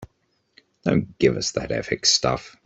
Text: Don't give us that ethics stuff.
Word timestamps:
Don't 0.83 1.15
give 1.19 1.37
us 1.37 1.51
that 1.51 1.71
ethics 1.71 2.09
stuff. 2.09 2.57